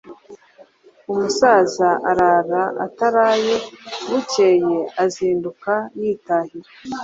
Umusaza 1.11 1.89
arara 2.09 2.63
ataraye, 2.85 3.55
bukeye 4.09 4.79
azinduka 5.03 5.73
yitahira. 5.99 6.69